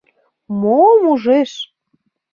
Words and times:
Мом 0.61 1.01
ужеш?! 1.11 1.51